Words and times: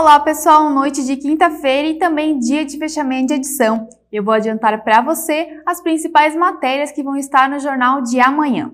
Olá 0.00 0.18
pessoal, 0.18 0.70
noite 0.70 1.04
de 1.04 1.14
quinta-feira 1.14 1.88
e 1.88 1.98
também 1.98 2.38
dia 2.38 2.64
de 2.64 2.78
fechamento 2.78 3.26
de 3.26 3.34
edição. 3.34 3.86
Eu 4.10 4.24
vou 4.24 4.32
adiantar 4.32 4.82
para 4.82 5.02
você 5.02 5.60
as 5.66 5.82
principais 5.82 6.34
matérias 6.34 6.90
que 6.90 7.02
vão 7.02 7.18
estar 7.18 7.50
no 7.50 7.60
jornal 7.60 8.00
de 8.00 8.18
amanhã. 8.18 8.72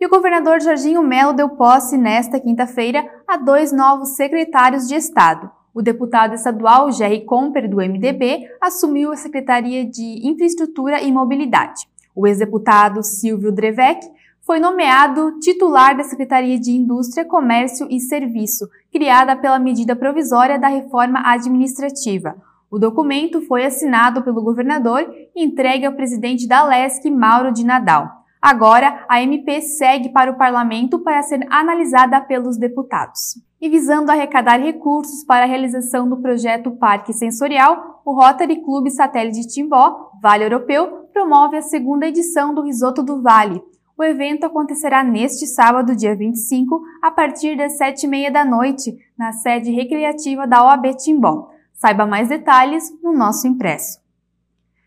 E 0.00 0.06
o 0.06 0.08
governador 0.08 0.60
Jorginho 0.60 1.02
Melo 1.02 1.32
deu 1.32 1.48
posse 1.48 1.98
nesta 1.98 2.38
quinta-feira 2.38 3.04
a 3.26 3.36
dois 3.36 3.72
novos 3.72 4.10
secretários 4.10 4.86
de 4.86 4.94
Estado. 4.94 5.50
O 5.74 5.82
deputado 5.82 6.36
estadual 6.36 6.92
Jerry 6.92 7.24
Comper, 7.24 7.68
do 7.68 7.78
MDB, 7.78 8.48
assumiu 8.60 9.10
a 9.10 9.16
Secretaria 9.16 9.84
de 9.84 10.20
Infraestrutura 10.28 11.02
e 11.02 11.10
Mobilidade. 11.10 11.88
O 12.14 12.24
ex-deputado 12.24 13.02
Silvio 13.02 13.50
Drevec 13.50 14.08
foi 14.44 14.58
nomeado 14.58 15.38
titular 15.38 15.96
da 15.96 16.02
Secretaria 16.02 16.58
de 16.58 16.72
Indústria, 16.72 17.24
Comércio 17.24 17.86
e 17.88 18.00
Serviço, 18.00 18.68
criada 18.90 19.36
pela 19.36 19.58
medida 19.58 19.94
provisória 19.94 20.58
da 20.58 20.68
reforma 20.68 21.22
administrativa. 21.24 22.34
O 22.70 22.78
documento 22.78 23.40
foi 23.42 23.64
assinado 23.64 24.22
pelo 24.22 24.42
governador 24.42 25.06
e 25.34 25.44
entregue 25.44 25.86
ao 25.86 25.92
presidente 25.92 26.48
da 26.48 26.64
LESC, 26.64 27.08
Mauro 27.08 27.52
de 27.52 27.64
Nadal. 27.64 28.10
Agora, 28.40 29.04
a 29.08 29.22
MP 29.22 29.60
segue 29.60 30.08
para 30.08 30.32
o 30.32 30.36
parlamento 30.36 30.98
para 30.98 31.22
ser 31.22 31.46
analisada 31.48 32.20
pelos 32.20 32.56
deputados. 32.56 33.40
E 33.60 33.68
visando 33.68 34.10
arrecadar 34.10 34.60
recursos 34.60 35.22
para 35.24 35.44
a 35.44 35.48
realização 35.48 36.08
do 36.08 36.16
projeto 36.16 36.72
Parque 36.72 37.12
Sensorial, 37.12 38.02
o 38.04 38.12
Rotary 38.12 38.56
Clube 38.64 38.90
Satélite 38.90 39.46
Timbó, 39.46 40.10
Vale 40.20 40.42
Europeu, 40.42 41.08
promove 41.12 41.56
a 41.56 41.62
segunda 41.62 42.08
edição 42.08 42.52
do 42.52 42.62
Risoto 42.62 43.04
do 43.04 43.22
Vale. 43.22 43.62
O 43.96 44.02
evento 44.02 44.44
acontecerá 44.44 45.04
neste 45.04 45.46
sábado, 45.46 45.94
dia 45.94 46.16
25, 46.16 46.82
a 47.02 47.10
partir 47.10 47.56
das 47.56 47.78
7h30 47.78 48.30
da 48.30 48.44
noite, 48.44 48.96
na 49.16 49.32
sede 49.32 49.70
recreativa 49.70 50.46
da 50.46 50.64
OAB 50.64 50.94
Timbó. 50.96 51.50
Saiba 51.74 52.06
mais 52.06 52.28
detalhes 52.28 52.92
no 53.02 53.12
nosso 53.12 53.46
impresso. 53.46 54.00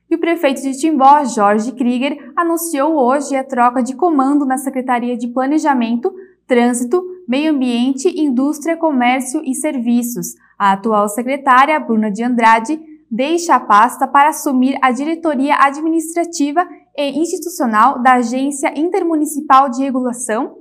E 0.09 0.15
o 0.15 0.19
prefeito 0.19 0.61
de 0.61 0.77
Timbó, 0.77 1.23
Jorge 1.25 1.71
Krieger, 1.71 2.31
anunciou 2.35 2.95
hoje 2.95 3.35
a 3.35 3.43
troca 3.43 3.81
de 3.81 3.95
comando 3.95 4.45
na 4.45 4.57
Secretaria 4.57 5.17
de 5.17 5.27
Planejamento, 5.27 6.13
Trânsito, 6.47 7.03
Meio 7.27 7.51
Ambiente, 7.51 8.07
Indústria, 8.19 8.77
Comércio 8.77 9.41
e 9.43 9.55
Serviços. 9.55 10.35
A 10.57 10.73
atual 10.73 11.09
secretária, 11.09 11.79
Bruna 11.79 12.11
de 12.11 12.23
Andrade, 12.23 12.79
deixa 13.09 13.55
a 13.55 13.59
pasta 13.59 14.07
para 14.07 14.29
assumir 14.29 14.77
a 14.81 14.91
diretoria 14.91 15.55
administrativa 15.59 16.67
e 16.97 17.19
institucional 17.19 18.01
da 18.01 18.13
Agência 18.15 18.73
Intermunicipal 18.77 19.69
de 19.69 19.83
Regulação 19.83 20.57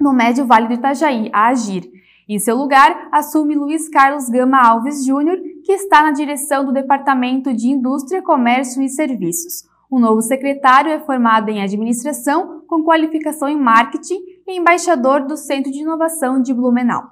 no 0.00 0.12
Médio 0.12 0.46
Vale 0.46 0.68
do 0.68 0.74
Itajaí, 0.74 1.30
a 1.32 1.48
AGIR. 1.48 1.90
Em 2.28 2.38
seu 2.38 2.56
lugar, 2.56 3.08
assume 3.12 3.54
Luiz 3.54 3.88
Carlos 3.88 4.28
Gama 4.28 4.58
Alves 4.58 5.04
Júnior, 5.04 5.38
que 5.64 5.72
está 5.72 6.02
na 6.02 6.12
direção 6.12 6.64
do 6.64 6.72
Departamento 6.72 7.52
de 7.52 7.68
Indústria, 7.68 8.22
Comércio 8.22 8.82
e 8.82 8.88
Serviços. 8.88 9.64
O 9.90 9.98
novo 9.98 10.22
secretário 10.22 10.90
é 10.90 10.98
formado 10.98 11.50
em 11.50 11.62
administração, 11.62 12.62
com 12.66 12.82
qualificação 12.82 13.48
em 13.48 13.58
marketing 13.58 14.18
e 14.46 14.56
embaixador 14.56 15.26
do 15.26 15.36
Centro 15.36 15.70
de 15.70 15.80
Inovação 15.80 16.40
de 16.40 16.54
Blumenau. 16.54 17.02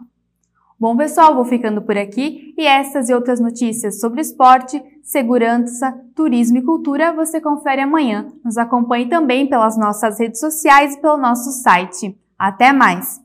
Bom, 0.81 0.97
pessoal, 0.97 1.35
vou 1.35 1.45
ficando 1.45 1.83
por 1.83 1.99
aqui 1.99 2.55
e 2.57 2.65
essas 2.65 3.11
e 3.11 3.15
outras 3.15 3.39
notícias 3.39 4.01
sobre 4.01 4.23
esporte, 4.23 4.83
segurança, 5.03 5.93
turismo 6.17 6.57
e 6.57 6.63
cultura 6.63 7.13
você 7.13 7.39
confere 7.39 7.83
amanhã. 7.83 8.33
Nos 8.43 8.57
acompanhe 8.57 9.07
também 9.07 9.47
pelas 9.47 9.77
nossas 9.77 10.19
redes 10.19 10.41
sociais 10.41 10.95
e 10.95 11.01
pelo 11.03 11.19
nosso 11.19 11.51
site. 11.51 12.19
Até 12.39 12.73
mais! 12.73 13.21